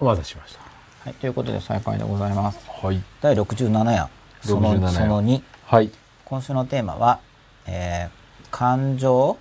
[0.00, 0.60] お待たせしました。
[1.04, 2.58] はい、ということで再開でございます。
[2.68, 3.02] はい。
[3.20, 4.08] 第67夜、
[4.42, 5.42] その67夜その2。
[5.66, 5.90] はい。
[6.24, 7.20] 今週のテーマは、
[7.66, 9.38] えー、感情、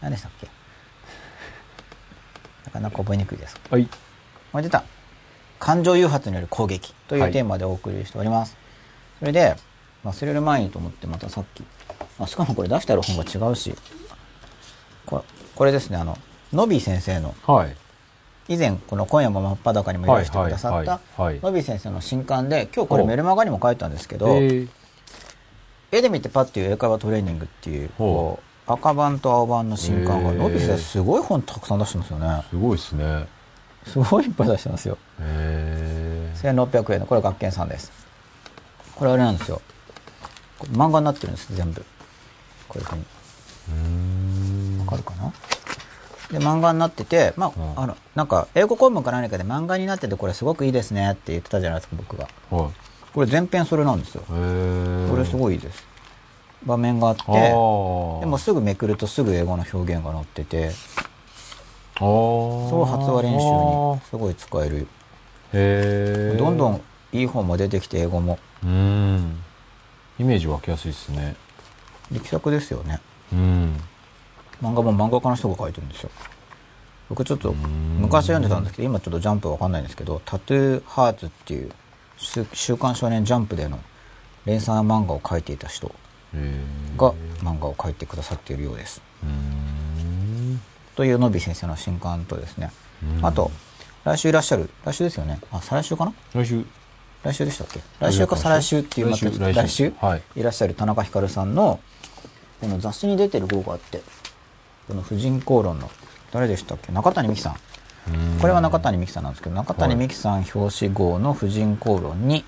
[0.00, 0.48] 何でしたっけ？
[2.66, 3.58] なかなか覚えにくいです。
[3.70, 3.88] はい。
[4.52, 4.82] これ出た？
[5.60, 8.56] 感情誘発による攻撃というテーマでお送りしております。
[9.20, 9.56] それで、
[10.04, 11.64] 忘れる前にと思ってまたさっき、
[12.18, 13.74] あ、しかもこれ出してある本が違うし、
[15.06, 15.22] これ
[15.54, 16.18] これですね、あの、
[16.52, 17.74] のび先生の、はい。
[18.48, 21.00] 以前この今夜も真っ裸にも用意してくださはいった
[21.46, 24.68] のび先生の新刊で今日これメルマガにも書いたんですけど、えー
[25.92, 32.42] 絵で見てパッていう英会話トレーニングっていうこう赤版と青版の新刊がのび先生すごい本たくさん出してますよね。
[32.50, 33.26] すごいですね。
[33.86, 34.98] すごいいっぱい出してますよ。
[35.20, 36.32] え。
[36.42, 37.92] 1600円のこれ学研さんです。
[38.96, 39.62] これあれなんですよ。
[40.72, 41.84] 漫画になってるんです全部。
[42.66, 44.80] こういうふうに。
[44.80, 45.32] わかるかな？
[46.34, 52.70] で漫画になっててまあ,、うんあのなんか英語公文か何かで漫画になっててこれすごくいいですねって言ってたじゃないですか僕がはい。
[53.14, 55.10] これ全編それなんですよえー。
[55.10, 55.38] これすい。
[55.38, 55.86] ごいいいです
[56.66, 57.36] 場面があってで
[58.26, 60.70] もすぐめくるとすぐ英語の表現が載ってて
[61.98, 64.86] そう発話練習にすごい使える
[65.52, 66.36] へえ。
[66.38, 66.80] どんどん
[67.12, 69.36] いい本も出てきて英語もうん。
[70.18, 71.36] イメージ湧きやすいですね。
[72.10, 73.00] 力作ですよね
[73.32, 73.80] うん。
[74.62, 76.10] 漫画も漫画家の人が書いてるんですよ。
[77.08, 77.98] 僕ちょっとん。
[78.00, 81.70] 昔読んでたんですけど今ちょっとジャンプわかんないんですけど「タトゥーハーツ」っていう
[82.16, 83.78] 週週刊少年ジャンプでの
[84.46, 85.88] 連載漫画を描いていた人
[86.96, 89.02] が漫画を描いてくださっているようです。
[90.96, 92.70] というのび先生の新刊とですね。
[93.18, 93.26] うん。
[93.26, 93.50] あと
[94.04, 95.40] 来週いらっしゃる来週ですよね。
[95.50, 96.12] あ再来週かな？
[96.34, 96.64] 来週。
[97.22, 97.80] 来週でしたっけ？
[98.00, 99.92] 来週か再来週っていうまた来週？
[100.00, 100.22] はい。
[100.36, 101.80] いらっしゃる田中ひかるさんの
[102.60, 104.02] この雑誌に出てる号があって
[104.88, 105.90] この婦人公論の
[106.32, 106.92] 誰でしたっけ？
[106.92, 107.56] 中谷美紀さん
[108.12, 112.44] うんこれは中谷美紀さんなんですけど中谷美紀さん表紙号の婦人公論に。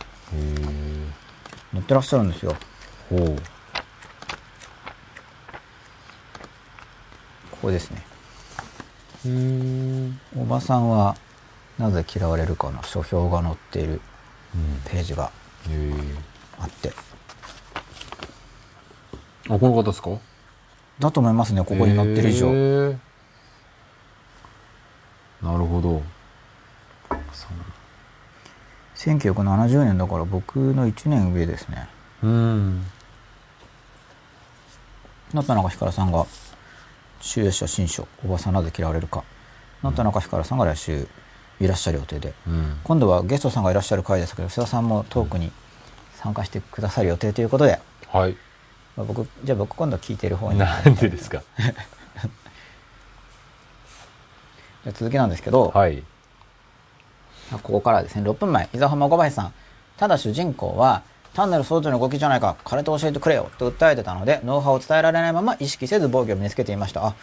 [1.72, 2.56] 載ってらっしゃるんですよ
[3.10, 3.36] ほう。
[7.50, 8.02] ここですね。
[10.38, 11.16] おばさんは
[11.78, 14.00] なぜ嫌われるかの書評が載っている
[14.54, 14.80] うん。
[14.90, 15.30] ページが。
[16.58, 16.92] あって
[19.48, 20.10] あ、この方ですか？
[20.98, 22.98] だと思いますねここに載ってる以上、へー
[25.42, 26.02] なるほど。
[28.96, 31.86] 1970年だから僕の1年上ですね
[32.22, 32.86] うん。
[35.34, 36.26] の田中ひかるさんが
[37.20, 39.22] 集英社新書「おばさんなぜ嫌われるか」
[39.84, 41.06] の田中ひかるさんが来週
[41.60, 42.80] いらっしゃる予定でうん。
[42.82, 45.52] 今度はゲストさんがいらっしゃる回ですけど須田さんもトークに
[46.14, 48.36] 参加してくださる予定ということで、はい。
[48.96, 50.58] まあ、僕じゃあ僕今度聞いてる方に。
[50.58, 51.42] なんでですか？
[54.92, 56.02] 続きなんですけど、はい。
[57.50, 58.22] ここからですね。
[58.22, 58.68] 6分前。
[58.72, 59.52] 伊沢浜小林さん。
[59.96, 61.02] ただ主人公は
[61.34, 62.56] 単なる装置の動きじゃないか。
[62.64, 63.50] 彼と教えてくれよ。
[63.58, 67.04] と訴えてたのでノウハウを伝えられないまま意識せず防御を身につけていました。
[67.06, 67.14] あ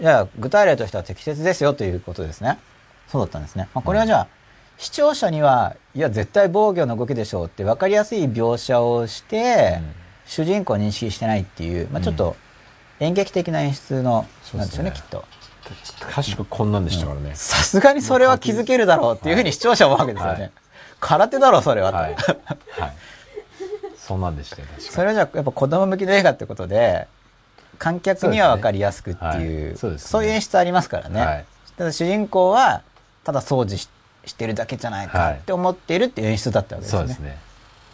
[0.00, 1.74] じゃあ具体例としては適切ですよ。
[1.74, 2.58] ということですね。
[3.08, 4.26] そうだったんですね、まあ、これはじゃあ、
[4.76, 9.94] 視聴者にはいや絶対防御の動きでしょうって分かりやすい描写をして、うん
[10.28, 12.36] 主人公を認識してないっていう、まあ、ちょっと
[13.00, 15.24] 演劇的な演出の、なんですよねきっと。
[16.00, 17.32] 確かこんなんでしたからね。
[17.34, 20.50] さすがにそれは気づけるだろうっていうふうに視聴者は思うわけですよね、はい。
[21.00, 22.14] 空手だろうそれはと、はい。
[22.14, 22.18] は
[22.88, 22.92] い。
[23.96, 27.06] そんなんでしたよ、確かそれはじゃあやっぱ子供向きの映画ってことで
[27.78, 29.98] 観客には分かりやすくっていうそうい。
[29.98, 31.44] そうそういう演出ありますからね、はい。
[31.76, 32.82] ただ主人公は
[33.24, 33.88] ただ掃除し
[34.26, 35.34] してるだけじゃないかはい。
[35.36, 37.38] って思っているっていう演出だったわけですね,、そうですね。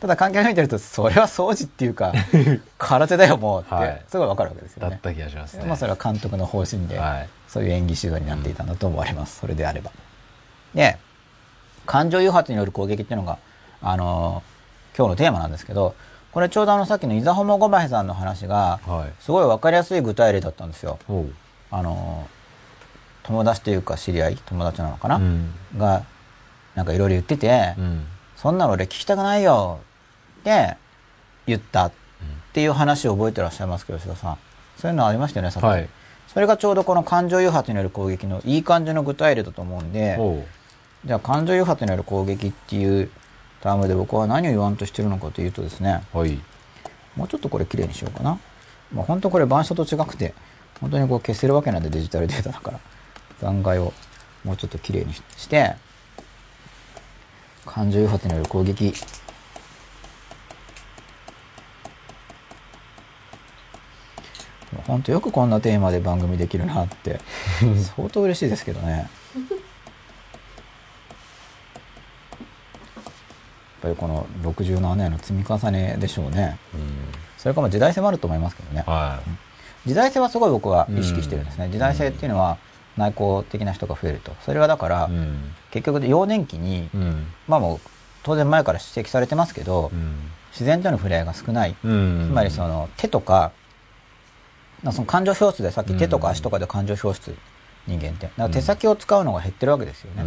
[0.04, 2.12] ただ観客が見てるとそれは掃除っていうか
[2.76, 5.64] 空手だよもうって、はいすごい分かるわけですよねだった気がしますね。
[5.64, 7.28] まあそれは監督の方針で、はい。
[7.48, 9.92] そういう演技指導になっていたんだと思われます、それであれば。
[10.74, 10.98] で、
[11.86, 13.38] 感情誘発による攻撃っていうのが、
[13.80, 15.94] あのー今日のテーマなんですけど、
[16.32, 19.12] これちょうどあのさっきの伊沢ホモゴバヘさんの話が、はい。
[19.22, 20.98] すごい分かりやすい具体例だったんですよ。
[21.08, 21.32] おう。
[21.70, 25.54] あのー友達というか知り合い、友達なのかな、うん。
[25.78, 26.02] が、
[26.74, 28.06] なんかいろいろ言ってて、うん。
[28.36, 29.84] そんなの俺聞きたくないよっ
[30.44, 30.76] て
[31.46, 31.92] 言ったっ
[32.52, 34.38] ていう話を覚えてらっしゃいますけど、吉田さん。
[34.78, 35.66] そういうのありましたよね、さっき。
[35.66, 35.88] はい。
[36.28, 40.18] それがちょうどこの感情誘発による攻撃のいい感じの具体例だと思うんで。
[41.04, 43.10] じゃあ感情誘発による攻撃っていう
[43.60, 46.40] タームで僕は何を言わんとしてるのかというとですね、はい。
[47.14, 48.38] もうちょっとこれ綺麗にしようかな。
[48.92, 50.34] まあ、本当これ板書と違くて、
[50.80, 52.80] 本当にこう消せるわけなんでデジタルデータだから、
[53.40, 53.92] 残骸を
[54.44, 55.74] もうちょっと綺麗にして、
[57.66, 58.94] 感情誘発による攻撃。
[64.86, 67.20] 本当よくこんなテーマで番組できるなって、
[67.96, 69.08] 相当嬉しいですけどね。
[73.84, 76.58] ぱりこの67年の積み重ねでしょうね。
[76.74, 76.80] うん
[77.36, 78.84] それかも時代性もあると思いますけどね。
[78.86, 79.20] は
[79.84, 81.68] 時代性はすごい僕は意識してるんですね。
[81.68, 82.56] 時代性っていうのは
[82.96, 84.32] 内向的な人が増えると。
[84.46, 87.80] それはだから、いうん結局幼年期に、うんまあもう
[88.22, 91.76] 当然前から指摘されてますけど、うん自然との触れ合いが少ない。
[91.84, 93.50] うんつまりその手とか、まあ
[94.92, 97.36] その感情表出でさっき手とか足とかで感情表出、
[97.86, 98.26] 人間って。
[98.26, 100.24] だから手先を使うのが減ってるわけですよね。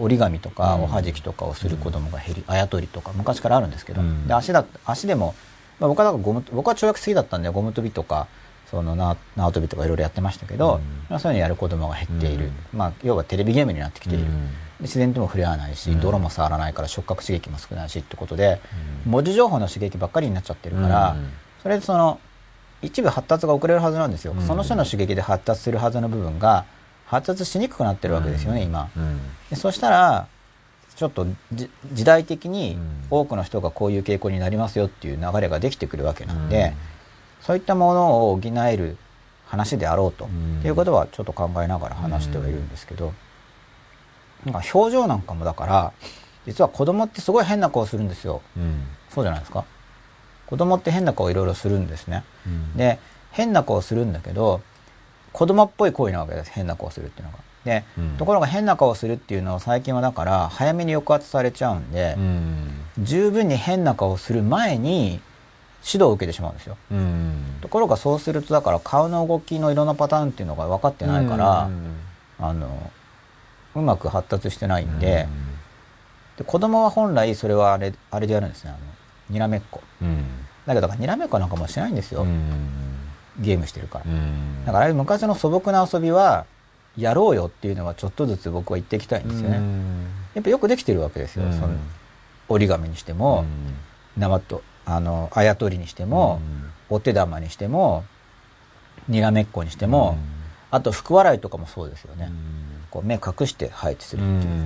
[0.00, 0.82] 折り紙とかうん。
[0.84, 4.26] おはじきとかをする子供が減り、あやとりとか昔からあるんですけど、うん。
[4.26, 5.34] で足だ足でも、
[5.78, 8.26] まあ、僕はゴム僕は跳躍好きだったんでゴム跳びとか
[8.70, 10.80] その縄縄跳びとかいろいろやってましたけど、うん。
[11.10, 12.78] まあそういうのやる子供が減っている、うん。
[12.78, 14.50] まあ要はテレビゲームになってきている、うん。
[14.80, 16.00] 自然とも触れ合わないし、うん。
[16.00, 18.60] 泥も触らないから触覚刺激も少ないしってことで、
[19.06, 19.12] うん。
[19.12, 21.30] 文字情報の刺激ばっかりになっちゃってるから、うん。
[21.62, 22.20] それでその
[22.84, 24.46] 一部発達が遅れるはずなんですよ、うん。
[24.46, 26.64] その人の刺激で発達するはずの部分が
[27.06, 28.90] 発達しにくくなってるわけですよね、今。
[28.96, 29.20] うん。
[29.50, 30.26] でそしたら
[30.96, 33.06] ちょっとじ時代的にうん。
[33.10, 36.74] 多くの人がこういう傾向になりますよっていう流れができてくるわけなんで、
[37.40, 38.96] そういったものを補える
[39.46, 40.58] 話であろうと、うん。
[40.60, 43.12] っていうことはちょっと考えながら話してはいるんですけど、
[44.44, 45.92] なんか表情なんかもだから
[46.46, 48.42] 実は子供ってすごい変な顔するんですよ。
[48.56, 48.86] うん。
[49.10, 49.64] そうじゃないですか
[50.46, 52.24] 子供って変な顔いろいろするんですね。
[52.46, 52.76] うん。
[52.76, 52.98] で
[53.32, 54.60] 変な顔するんだけど
[55.32, 57.38] 子供っぽい行為なわけです変な顔するっていうのが。
[57.64, 58.16] で、うん。
[58.18, 62.70] ところが変な顔するっていうのを最近はだから早めに抑圧されちゃうんでう、ん。
[62.98, 65.20] 十分に変な顔する前に
[65.86, 66.76] 指導を受けてしまうんですよ。
[66.92, 67.56] うん。
[67.60, 71.96] ところがそうするとだから顔の動きのいろんなパターンっていうのが分かってないから、うん。
[72.38, 72.90] あの
[73.74, 75.26] うまく発達してないんで,、
[76.36, 78.78] で子供は本来それはあれあれでやるんですねあの
[79.30, 79.80] にらめっこ。
[80.02, 80.24] うん。
[80.66, 82.60] だけどだからにらめっこなんかもしないんですよ、うん。
[83.38, 84.64] ゲームしてるから、うん。
[84.64, 86.46] だからああいう昔の素朴な遊びは
[86.96, 90.06] やろうよっていうのはちょっとずつ僕は言っていきたいんですよね、うん。
[90.34, 91.52] やっぱよくできてるわけですよ、うん。
[91.52, 91.74] その
[92.48, 93.44] 折り紙にしても、
[94.16, 96.40] 縄とあのあやとりにしても、
[96.88, 98.04] お手玉にしても
[99.08, 100.16] にらめっこにしても、
[100.70, 102.30] あと福笑いとかもそうですよね、
[102.90, 104.64] こう目隠して配置するっていう、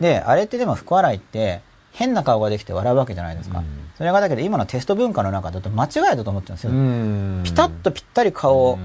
[0.00, 1.60] であれってでも福笑いって
[1.92, 7.42] 変な顔ができて笑うわけじゃないですか、うんそれがだけど今のテスト文化の中だと間違いだと思ってるんですよ、うん。
[7.44, 8.78] ピタッとぴったり顔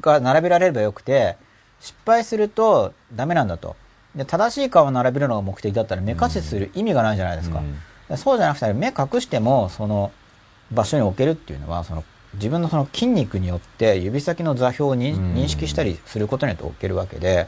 [0.00, 1.36] が並べられればよくて
[1.80, 3.76] 失敗するとダメなんだと。
[4.14, 7.62] で正しい顔を並べるのが目的だったら目隠しする意味がないじゃないですか、
[8.10, 10.10] うそうじゃなくて目隠してもその
[10.72, 12.02] 場所に置けるっていうのはその
[12.34, 17.46] 自分のその筋肉によって指先の座標を認識したりすることによって置けるわけで。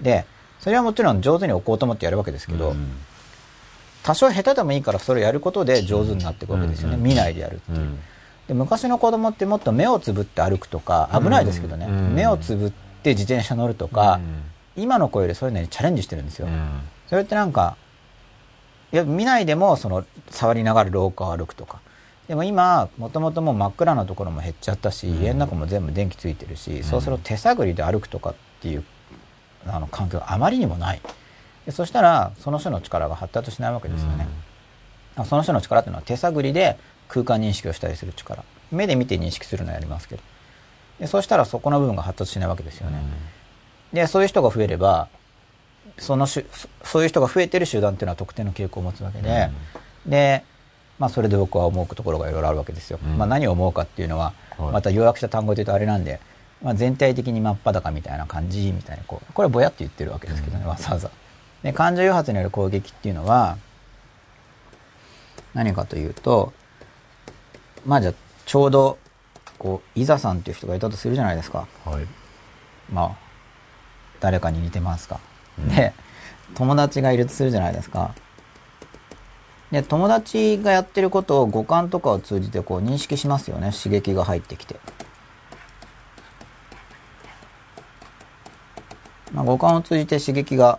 [0.00, 0.24] で
[0.60, 2.96] それはもちろん上手に置こうと思ってやるわけですけど、うん
[4.04, 7.72] 多少下手でもいいからそれをやることで上手になっていくわけですよね、うん見ないでやるう。
[7.72, 7.98] ん。
[8.46, 12.14] で昔の子供ってもっと目をつぶって歩くとか危ないですけどね、うん。
[12.14, 12.70] 目をつぶっ
[13.02, 14.20] て自転車乗るとか、
[14.76, 16.48] 今の子よりそういうのにチャレンジしてるんですよ、
[17.08, 17.76] それってなんか
[18.92, 21.80] いや見ないでもその触りながら廊下を歩くとか。
[22.28, 25.22] でも今もともともう真っ暗なところも減っちゃったし、うん。
[25.22, 28.84] 家の中も全部電気ついてるし、そうすると手探りで歩くとかっていう
[29.66, 31.00] あの環境があまりにもない
[31.66, 34.26] でそしたらその人の力が発達しないわけですよね、
[35.24, 36.78] その人の力っていうのは手探りで
[37.08, 38.44] 空間認識をしたりする力。
[38.70, 40.22] 目で見て認識するのはやりますけど。
[41.00, 43.02] でそうしたらそこの部分が発達しないわけですよね、
[43.92, 45.08] でそういう人が増えれば
[45.98, 49.50] そのしゅそそういう人が増えてる集団っていうのは特定の傾向を持つわけで、
[50.06, 50.44] で、
[50.98, 53.18] まあ、それで僕は思うところがいろいろあるわけですよ、うん。
[53.18, 54.72] まあ、何を思うかっていうのは、はい。
[54.72, 56.20] また要約した単語で言うとあれなんで、
[56.62, 60.68] まあ、全体的に真っ裸みたいな感じみたいなこうこれぼやって言ってるわけですけどね、うん。
[60.70, 61.10] わざわざ
[61.64, 63.56] で感情誘発による攻撃っていうのは
[65.54, 66.52] 何かというと
[67.84, 68.14] まあじゃあ
[68.46, 68.98] ちょうど
[69.58, 71.66] こう伊沢さんっていう人がいたとするじゃないですか。
[71.84, 72.06] はい。
[72.92, 73.16] まあ
[74.20, 75.20] 誰かに似てますか、
[75.58, 75.68] うん。
[75.68, 75.94] で
[76.54, 78.14] 友達がいるとするじゃないですか。
[79.70, 83.70] で友達がやってることを五感とかを通じてこう認識しますよね。
[83.72, 84.76] 刺激が入ってきて、
[89.32, 90.78] まあ、五感を通じて刺激が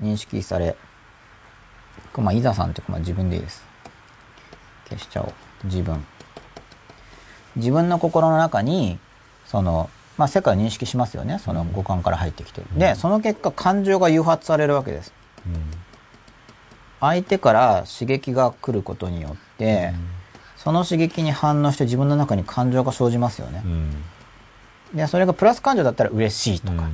[0.00, 0.76] 認識され
[2.12, 3.64] これまあ伊沢さんってまあ自分でいいです。
[4.88, 5.32] 消しちゃおう。
[5.64, 6.04] 自分。
[7.56, 8.98] 自分の心の中に
[9.46, 11.38] その、まあ、世界を認識しますよね。
[11.38, 15.12] その五感から入ってきて、でその結果感情が誘発されるわけです。
[17.00, 19.92] 相手から刺激が来ることによって、
[20.56, 23.62] その刺激に反応して自分の中に感情が生じますよね、
[24.92, 26.88] でそれがプラス感情だったら嬉しいとか、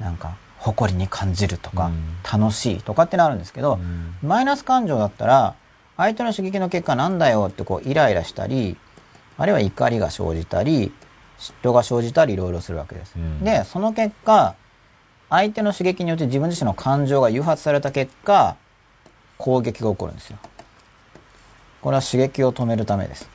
[0.00, 2.40] なんか誇りに感じるとか、うん。
[2.40, 3.78] 楽しいとかってなるんですけど、
[4.22, 5.54] マイナス感情だったら
[5.96, 8.76] 相手の刺激の結果なんだよってこうイライラしたり
[9.38, 10.92] あるいは怒りが生じたり
[11.38, 13.42] 嫉妬が生じたりいろいろするわけです、うん。
[13.42, 14.54] でその結果
[15.30, 18.56] 相手の刺激によって自分自身の感情が誘発された結果
[19.38, 20.38] 攻撃が起こるんですよ。
[21.80, 23.30] これは刺激を止めるためです。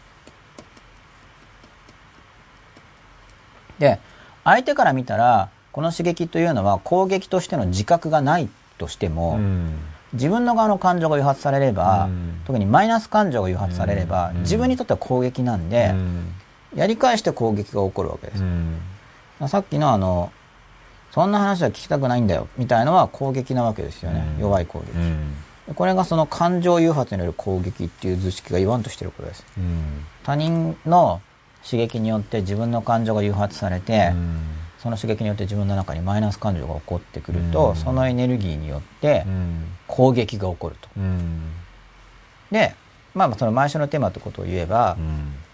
[3.79, 3.99] で、
[4.43, 9.73] 相手から見たら、この刺激というのは攻撃としての自覚がないとしても、うん。
[10.13, 12.41] 自分の側の感情が誘発されれば、うん。
[12.45, 14.39] 特にマイナス感情が誘発されれば、うん。
[14.43, 15.93] 自分にとっては攻撃なんで、
[16.73, 18.41] やり返して攻撃が起こるわけです。
[18.41, 19.49] うん。
[19.49, 20.31] さっきのあの、
[21.11, 24.25] そんな話は聞きたくないんだよ、みたいのは攻撃なわけですよね。
[24.35, 24.41] うん。
[24.43, 24.97] 弱い攻撃。
[24.97, 25.75] うん。
[25.75, 29.45] これがその感情誘発による攻撃っていう図式が言わんとしてることです。
[29.57, 30.05] うん。
[30.23, 31.19] 他人の
[31.69, 34.41] 刺激によって自分の感情が誘発されて、うん
[34.85, 37.75] その刺激によって自分の中にマイナス感情が起こってくると、うん。
[37.75, 39.65] そのエネルギーによってうん。
[39.87, 40.89] 攻撃が起こると。
[40.95, 41.41] うん。
[42.51, 42.75] で、
[43.15, 44.95] まあまあその毎週のテーマってことを言えば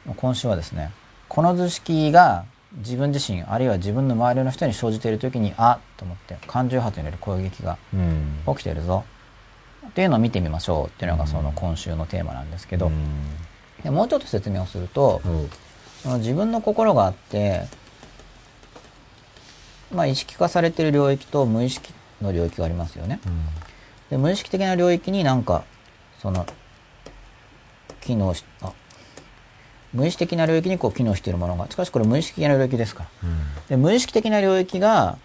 [0.05, 0.15] う、ん。
[0.17, 0.91] 今週はですね、
[1.29, 2.43] この図式が
[2.79, 8.41] 自分自身、あるいは自分の周りの人に生じている時に、あっと思って、感情誘発による攻撃がうん。
[8.53, 9.05] 起きてるぞ。
[9.87, 12.93] っていうのを見てみましょうっていうのがその今週のテーマなんですけど、うん。
[13.81, 15.49] でもうちょっと説明をすると、うん。
[16.03, 17.67] その自分の心があって、
[19.93, 23.19] まあ意識化されている領域と無意識の領域がありますよね。
[24.09, 25.63] で無意識的な領域になんか、
[26.21, 26.45] その、
[28.01, 28.73] 機能し、あ、
[29.93, 33.09] 無意識的な領域にこう機能しているものが、しかしこれ無意識的な領域ですから。
[33.69, 35.17] で無意識的な領域が、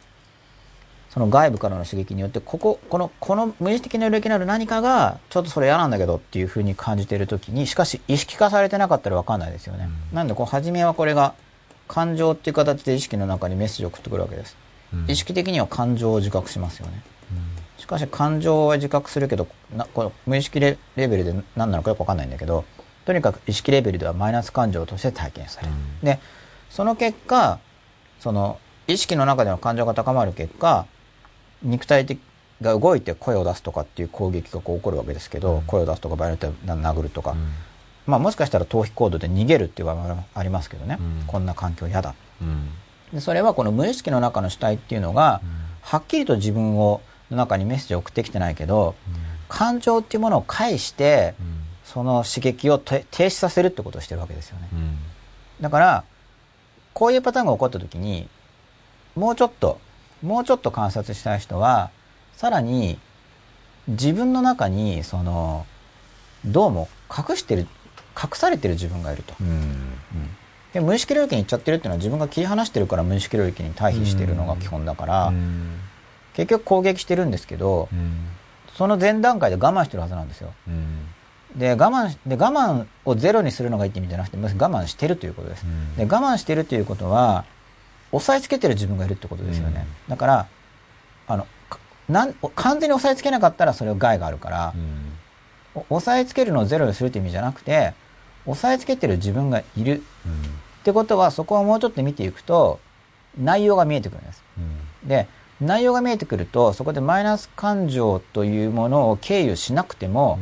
[1.10, 9.88] その外部からの刺激によって、ここ、この、この無意識的な領域にある何かが、ちょっとそれ嫌なんだけどっていうふうに感じているときに、しかし意識化されてなかったらわかんないですよね。
[10.12, 11.34] なんで、こう、初めはこれが、
[11.88, 14.56] 感情っていう形で意識の中にメッセージを送ってくるわけです。
[14.60, 14.66] うん
[15.08, 17.02] 意識的には感情を自覚しますよね。
[17.76, 22.64] しかし感情は自覚するけど、なこの無意識レレベルで何なのかよくわかんないんだけど、
[23.04, 25.72] とにかく意識レベルではマイナス感情として体験される。
[26.02, 26.18] で、
[26.70, 27.58] その結果、
[28.20, 30.86] その意識の中での感情が高まる結果、
[31.62, 32.20] 肉体的
[32.62, 37.36] が動いて声を出すとかっていう攻撃がこう起こるわけですけど、声を出すとか場合によってはな殴るとか、
[38.06, 41.26] まあもしかしたら逃避行動で逃げるっていう場合もありますけどね、うん。
[41.26, 42.14] こんな環境嫌だ。
[42.40, 42.70] うん。
[43.12, 45.40] でそれはこの無意識の中の主体っていうのが、
[45.82, 48.94] はっきりと自分をの中にメッセージを送ってきてないけど、
[49.48, 51.34] 感情っていうものを介して、
[51.84, 54.68] その刺激をて停止させるってことをしてるわけですよね。
[54.72, 54.98] うん。
[55.60, 56.04] だから、
[56.92, 58.28] こういうパターンが起こった時に、
[59.14, 59.80] もうちょっと、
[60.22, 61.90] もうちょっと観察したい人は、
[62.36, 62.98] さらに
[63.88, 65.66] 自分の中に、その、
[66.44, 67.66] どうも隠してる、
[68.20, 69.34] 隠されてる自分がいると。
[69.40, 69.92] うん
[70.72, 75.80] で無意識領域に行っちゃってるっていうのは自分が切り離してるから無意識領域に対比してるのが基本だから、うん
[76.34, 78.28] 結局攻撃してるんですけど、うん
[78.74, 80.52] その前段階で我慢してるはずなんですよ。
[80.68, 81.06] うん
[81.56, 85.64] で、我慢し、で、我慢をゼロにするのがいいって意味じゃなくて、まず我慢してるということです。
[85.64, 87.46] うんで、我慢してるということは、
[88.12, 89.86] 押さえつけてる自分がいるってことですよね。
[90.08, 90.46] だから、
[91.26, 94.74] あの、かなん完全に押さえつけなかったらそれは害があるから、
[95.74, 97.94] お押さえつけるのをゼロにするって意味じゃなくて、
[98.46, 100.02] 押さえつけてる自分がいる。
[100.80, 102.78] ってことは、そこをもうちょっと見ていくと、
[103.38, 104.42] 内容が見えてくるんです。
[105.04, 105.28] で、
[105.60, 110.38] 内容が見えてくると、そこでマイナス感情というものを経由しなくても、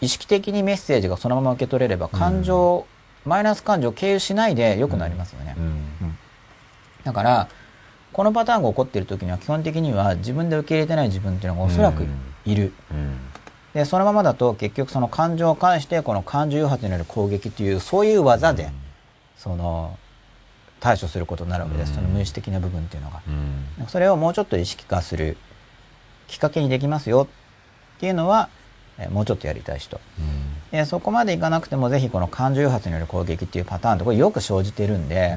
[0.00, 2.86] 意識的にメッセージがそのまま受け取れれば、感情、
[3.24, 5.56] マイナス感情を経由しないで良くなりますよね。
[7.04, 7.48] だから、
[8.12, 12.06] このパターンが起こっている時には基本的には自分で受け入れてない自分っていうのがおそらく
[12.44, 12.72] いる。
[13.74, 18.70] で、そのままだと結局その感情を介してこの感情誘発による攻撃っていうそういう技で、
[19.36, 19.98] その
[20.80, 21.94] 対処することになるわけです。
[21.94, 23.22] その無意識的な部分っていうのが。
[23.88, 25.36] それをもうちょっと意識化する
[26.26, 27.28] きっかけにできますよ
[27.96, 28.48] っていうのは、
[28.98, 30.00] えーもうちょっとやりたい人。
[30.70, 35.36] でそこまでいかなくてもぜひこの感情誘発による攻撃っていうパターンってこれよく生じてるんで、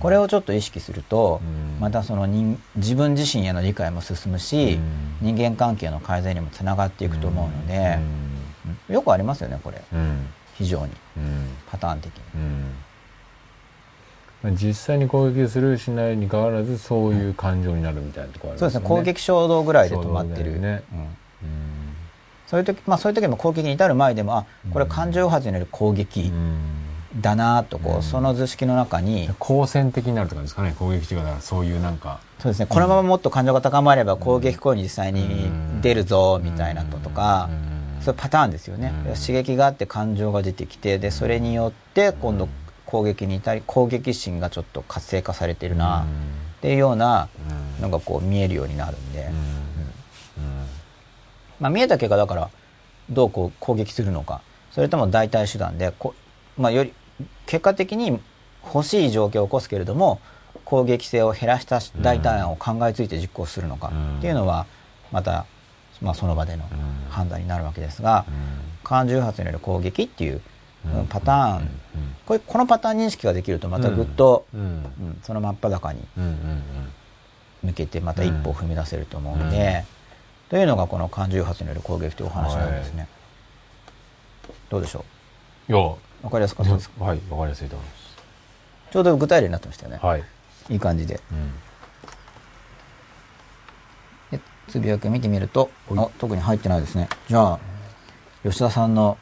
[0.00, 1.40] これをちょっと意識すると、
[1.82, 4.78] またその人自分自身への理解も進むし、
[5.20, 7.98] 人間関係の改善にもつながっていくと思うので、
[8.88, 8.94] うん。
[8.94, 9.82] よくありますよねこれ。
[10.54, 10.92] 非常に。
[11.68, 12.12] パターン的
[14.44, 14.56] に。
[14.56, 18.80] 実際に攻撃するしないに変わらずそういう感情になるみたいなところありますよね。
[18.80, 18.96] そうですね。
[18.96, 20.84] 攻撃衝動ぐらいで止まってる、ね。
[20.92, 20.98] うん。
[21.00, 21.08] うん。
[22.46, 26.30] そういう時まあそういう時も攻撃に至る前でもあこれ感情発による攻撃
[27.20, 28.02] だなとこう、うん。
[28.02, 30.74] その図式の中に好戦的になるとかですかね。
[30.78, 32.20] 攻撃的だからそういうなんか。
[32.38, 32.66] そうですね。
[32.66, 35.50] このままもっと感情が高まれば攻撃行為に実際に
[35.80, 37.50] 出るぞみたいなこととか、
[38.00, 39.14] そういうパターンですよね、うん。
[39.14, 42.48] 刺激があって感情が出てきてでそれによって今度
[42.86, 46.02] 攻撃に至り攻撃心がちょっと活性化されてるな
[46.58, 47.28] っていうような
[47.80, 49.30] のがこう見えるようになるんで、
[51.60, 52.50] まあ、見えた結果だから
[53.08, 54.42] どうこう攻撃するのか。
[54.72, 56.14] それとも代替手段でこ、
[56.56, 56.92] まあ、より
[57.46, 58.20] 結果的に
[58.64, 60.20] 欲しい状況を起こすけれども
[60.64, 64.66] 攻撃性を減らした代替案を考えついて実行するのかっていうのは
[65.10, 65.46] また
[66.00, 67.10] まあ、その場でのうん。
[67.10, 68.24] 判断になるわけですが、
[68.82, 70.40] 感情発による攻撃っていう、
[71.08, 71.70] パターン、
[72.26, 74.60] これこのパターン認識ができるとまたぐっと、うん。
[74.60, 74.66] うん。
[74.66, 74.68] う
[75.10, 75.20] ん。
[75.22, 76.00] その真っ裸に
[77.62, 79.84] 向けてまた一歩を踏み出せると思うので、
[80.48, 83.06] というのがこの感情発による攻撃というお話なんですね。
[84.70, 85.04] どうでしょ
[85.68, 85.72] う？
[85.72, 87.94] んいやうわかりやすかったですかはいわかりやすいと思いま
[88.92, 89.98] ちょうど具体例になってましたよね。
[89.98, 90.24] すはい
[90.68, 91.20] いい感じで。
[91.32, 91.52] うん
[94.30, 97.08] でつぶやきを見てみると、はいあ特に入ってないですね。
[97.28, 97.58] じゃあ、
[98.44, 99.18] 吉田さんの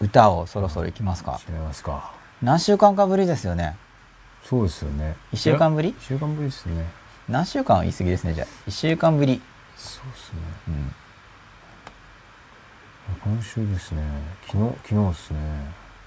[0.00, 1.40] 歌をそろそろいきますか。
[1.48, 3.76] 違いますか何週間かぶりですよね。
[4.44, 5.88] そうですよね一週間ぶり？
[5.88, 6.86] 一週間ぶりですね
[7.28, 8.46] 何週間は言い過ぎですね、じゃあ。
[8.66, 9.40] 一週間ぶり。
[9.76, 10.94] そうですねうん。
[13.24, 14.02] 今週ですね。
[14.46, 15.38] 昨日昨日ですね。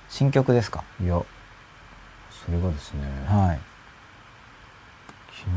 [0.10, 0.84] 新曲ですか？
[1.02, 1.22] いや
[2.30, 3.02] それがですね。
[3.26, 3.60] はい。
[5.32, 5.50] 昨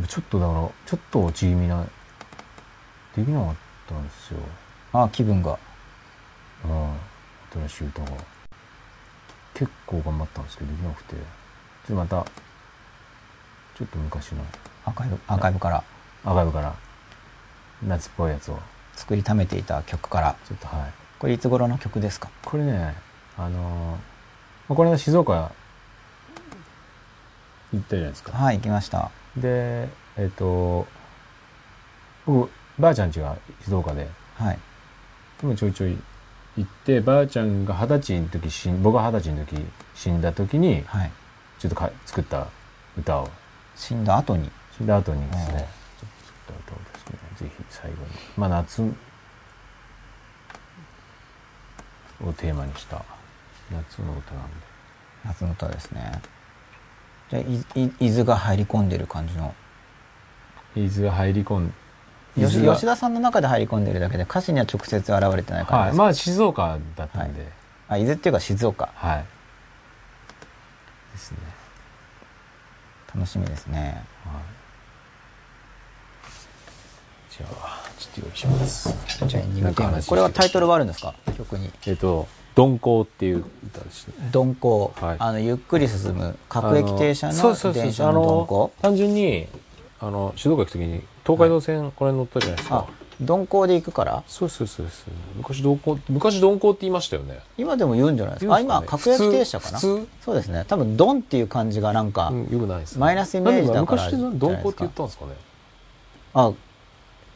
[0.00, 1.84] 日ちょっとだからちょっと落ち気味な
[3.16, 3.54] できなかっ
[3.88, 4.40] たんですよ。
[4.92, 5.52] あ、気分が。
[5.52, 5.56] あ
[6.64, 6.94] あ
[7.52, 8.12] 新しい歌が。
[9.54, 11.16] 結構頑張ったんですけどできなくて。
[11.16, 11.24] ちょっ
[11.88, 12.24] とまた
[13.76, 14.44] ちょっと昔の。
[14.84, 15.82] アーカイブ、アーカイブから。
[16.24, 16.76] アーカイブから。
[17.82, 18.60] 夏っぽいやつを
[18.98, 20.36] 作りためていた曲から。
[20.48, 22.28] ちょっとはいこれいつ頃の曲ですか？
[22.44, 22.94] これね
[23.36, 23.98] あのーま
[24.70, 25.50] あこれは静岡
[27.72, 29.10] 行ったじゃないですかはい、行きました。
[29.36, 30.86] でえっ、と
[32.26, 34.58] 僕ばあちゃん家が静岡ではい。
[35.40, 35.96] でもちょいちょい
[36.56, 39.64] 行ってばあちゃんが二十歳の時死ん僕が二十歳の時
[39.94, 41.10] 死んだ時にはい。
[41.58, 42.46] ちょっとか作った
[42.96, 43.28] 歌を
[43.74, 44.50] 死んだ後に。
[44.76, 45.66] 死んだ後にですねうんちょっ
[46.46, 46.87] と歌をですね
[47.38, 48.02] ぜひ最後に。
[48.36, 48.88] まあ夏を
[52.32, 53.04] テーマにした
[53.70, 54.54] 夏の歌なんで。
[55.24, 56.20] 夏の歌ですね。
[57.30, 59.54] じゃあ、い、い、伊豆が入り込んでる感じの。
[60.74, 61.72] 伊豆が入り込ん
[62.34, 65.92] 吉吉田さんの中で入り込んでるだけで歌詞には直接現れてない感じですか、はい。
[65.94, 67.46] まあ静岡だったんで。
[67.88, 68.90] あ伊豆っていうか静岡。
[68.94, 69.24] はい、
[71.12, 71.38] ですね。
[73.14, 74.04] 楽しみですね。
[74.24, 74.42] はい
[77.38, 78.88] じゃあちょっと用意します。
[79.28, 81.14] じゃあエンディンなんかグテーマ話これはタイトルはあるんですか？
[81.36, 81.70] 曲に。
[81.86, 85.16] えっと「鈍行」っていう歌ですね「鈍行」はい。
[85.20, 88.72] あのゆっくり進む各駅停車の電車の鈍行。
[88.82, 89.46] 単純に
[90.00, 92.86] あの静岡行く時に東海道線これ乗ったじゃないですか、あ
[93.20, 94.22] 鈍行で行くから？
[94.26, 95.14] そうそうそうそう。
[95.36, 97.40] 昔鈍行昔鈍行って言いましたよね。
[97.56, 98.56] 今でも言うんじゃないですか？
[98.56, 98.62] ね。
[98.64, 99.78] 今各駅停車かな？
[99.78, 100.64] そうですね。
[100.66, 103.00] 多分「ドン」っていう漢字がなんか、うんよくないですね。
[103.00, 105.32] マイナスイメージだからなんで昔って鈍行って言ったんですかね？
[106.34, 106.52] あ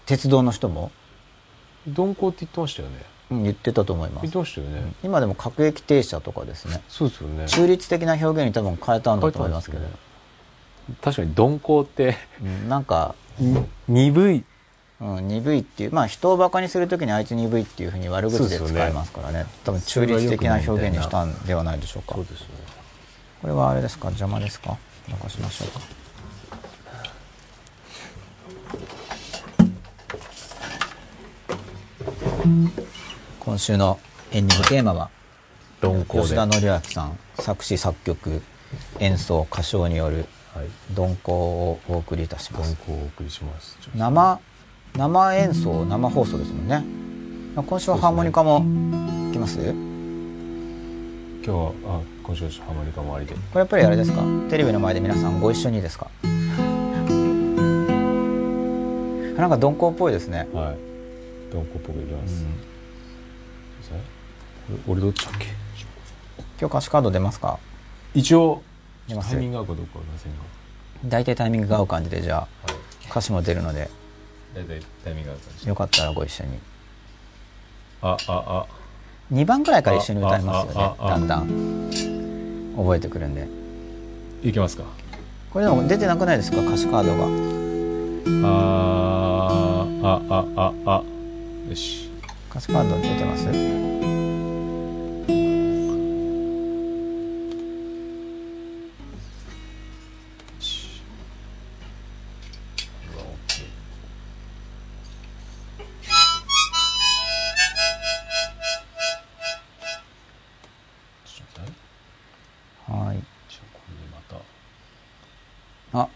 [0.07, 0.91] 鉄道の人も、
[1.87, 3.05] 鈍行って言ってましたよね。
[3.31, 6.83] うん、言ってたと思いま言っすてましたよね、今でも各駅停車とかですね。
[6.89, 7.47] そうですよね。
[7.49, 9.99] 中立的な表現に多分変えたんだと思いますけど、書いて
[11.03, 12.17] 確かに鈍行って。
[12.43, 13.15] うん、なんか、
[13.89, 14.45] 鈍い。
[15.01, 19.47] うん、鈍いっていうまあ人をバカにするときにあいつ鈍いっていうふうに悪口で使いますからね。
[19.65, 22.15] 多分中立的な表現にしたんではないでしょうか。
[22.15, 22.47] そうですね。
[23.41, 24.09] これはあれですか？
[24.09, 24.77] 邪魔ですか？
[25.09, 25.81] 残しましょうか
[33.39, 34.01] 今週の
[34.33, 35.11] エンディングテーマは
[35.81, 38.43] 鈍行で吉田紀明さん作詞作曲
[38.99, 40.67] 演奏歌唱によるはい。
[40.91, 42.71] 鈍行をお送りいたします。
[42.71, 43.79] 鈍行をお送りします。
[43.95, 44.41] 生
[44.97, 46.85] 生演奏生放送ですもんね。
[47.55, 48.59] 今週はハーモニカも
[49.31, 49.57] いきます？
[49.59, 49.73] こ今
[51.45, 53.35] 日はあ今週はハモニカもありで。
[53.35, 54.23] れやっぱりあれですか？
[54.51, 56.09] テレビの前で皆さんご一緒にですか？
[59.39, 60.92] なんか鈍行っぽいですね、はい
[61.53, 62.45] 鈍行っぽくいきます、
[64.71, 64.83] うん。
[64.93, 65.47] 俺どっちだっけ？
[66.61, 67.59] 今日歌詞カード出ますか？
[68.15, 68.63] 一応
[69.09, 70.39] 出ますタイミング合うかどうかはませんが。
[71.07, 72.77] 大体タイミングが合う感じでじゃあはい。
[73.11, 73.91] 歌詞も出るので。
[74.55, 76.59] 大体タイミング合う感じよかったらご一緒に。
[78.03, 78.67] ああ
[79.33, 82.73] 2番くらいから一緒に歌いますよねああああだんだん。
[82.77, 83.43] 覚えてくるんで。
[83.43, 83.47] あ
[84.47, 84.85] いきますか。
[85.51, 86.61] これでも出てなくないですか？
[86.61, 87.25] 歌詞カードが。
[88.49, 91.03] あーああああ
[91.73, 92.11] よし。
[92.51, 93.47] 歌詞カード出てます？
[93.47, 93.51] は
[113.15, 113.17] い。
[113.49, 114.37] じゃあこれでまた。
[115.99, 116.09] あ。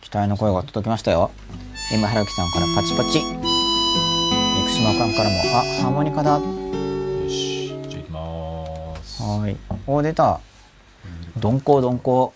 [0.00, 1.32] 期待の声が届きましたよ。
[1.92, 3.37] 今原木さんからパチパチ
[4.98, 5.36] 感からも。
[5.54, 6.32] あハーモニカだ。
[6.32, 6.42] よ
[7.28, 9.22] しじゃあいきます。
[9.22, 9.56] はい。
[9.86, 10.40] お出た。
[11.36, 12.34] 鈍行鈍行。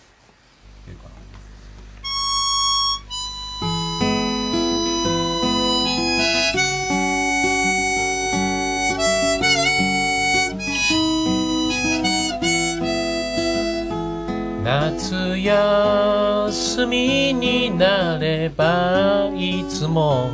[14.64, 20.31] 夏休みになればいつも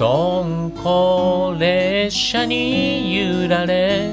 [0.00, 4.10] 鈍行列車に揺られ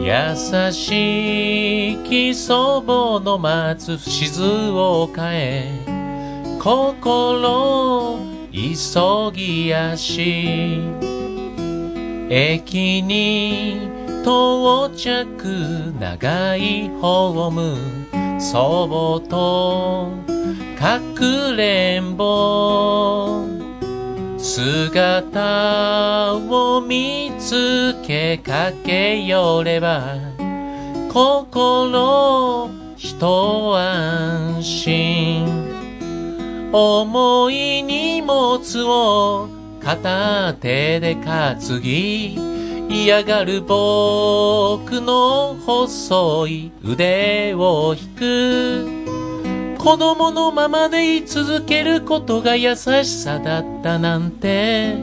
[0.00, 5.68] 優しき祖母の待つ静岡へ
[6.58, 8.18] 心
[8.50, 10.80] 急ぎ足
[12.30, 13.76] 駅に
[14.22, 20.08] 到着長いホーム祖母と
[20.78, 23.51] かくれんぼ。
[24.54, 30.18] 姿を見つけかけよれば
[31.10, 35.46] 心一安心。
[36.70, 39.48] 重い荷物を
[39.80, 42.38] 片手で担ぎ
[42.90, 49.01] 嫌がる僕の細い腕を引く。
[49.82, 54.94] 子供のままでい続けることが優しさだったなんて。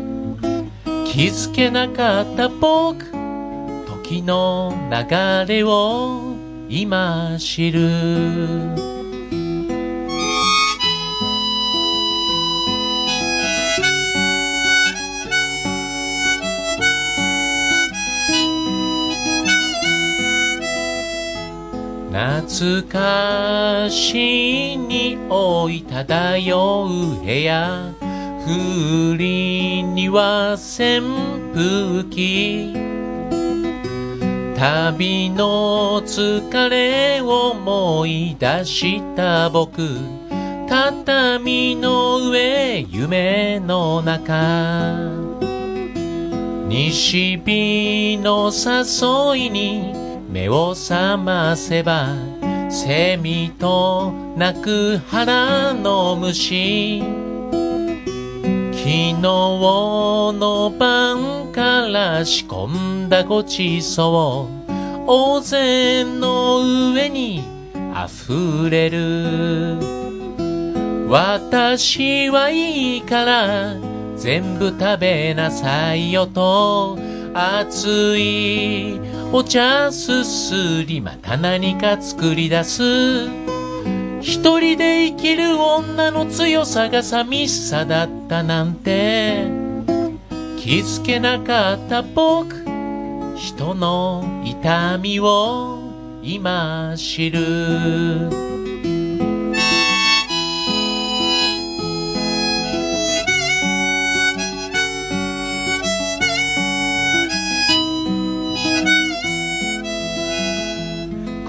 [1.11, 3.03] 気づけなかった僕
[4.03, 6.33] 時の流れを
[6.69, 8.98] 今知る。
[22.41, 27.93] 懐かしい匂い漂う部屋。
[28.45, 31.01] 風鈴には扇
[31.53, 32.73] 風機。
[34.55, 39.81] 旅の疲れを思い出した僕。
[40.69, 44.95] 畳の上夢の中。
[46.69, 49.93] 西日の誘いに
[50.29, 52.28] 目を覚ませば
[52.69, 57.01] セミと鳴く腹の虫。
[58.71, 64.71] 昨日の晩から仕込んだごちそう
[65.07, 67.43] 大勢の上に
[67.91, 69.77] 溢れる。
[71.09, 73.73] 私はいいから
[74.15, 76.99] 全部食べなさいよと
[77.33, 82.81] 熱いお茶すすりまた何か作り出す。
[84.21, 89.45] 一人で生きる女の強さが寂しさだったなんて。
[90.57, 92.55] 気づけなかった僕。
[93.35, 95.77] 人の痛みを
[96.23, 98.48] 今知る。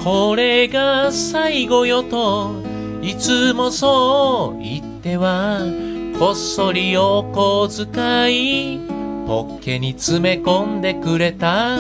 [0.03, 2.63] これが最後よと
[3.03, 5.61] いつもそう言っては
[6.19, 8.81] こっそりお小遣い
[9.27, 11.77] ポッケに詰め込んでくれた。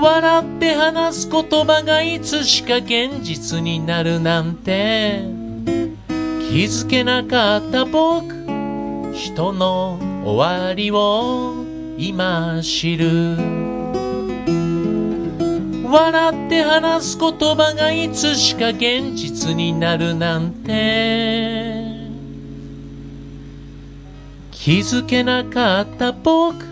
[0.00, 5.22] 笑って話す言葉がいつしか現実になるなんて。
[6.50, 8.32] 気づけなかった僕
[9.12, 11.54] 人の終わりを
[11.98, 13.57] 今知る。
[15.88, 21.98] 笑って話す言葉がいつしか現実になるなんて。
[24.50, 26.64] 気づけなかった僕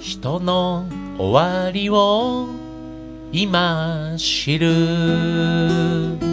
[0.00, 0.86] 人の
[1.18, 2.48] 終わりを
[3.32, 6.31] 今知る。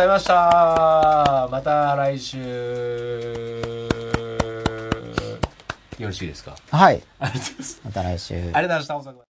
[0.00, 1.48] ざいました。
[1.50, 2.38] また来週。
[5.98, 6.56] よろしいですか？
[6.70, 7.02] はい。
[7.18, 7.80] ありがとうございます。
[7.84, 8.34] また来週。
[8.34, 9.29] ありがとうございました